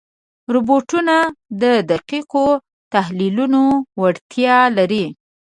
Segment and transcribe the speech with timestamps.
[0.53, 1.15] روبوټونه
[1.61, 2.45] د دقیقو
[2.93, 3.61] تحلیلونو
[4.01, 5.05] وړتیا لري.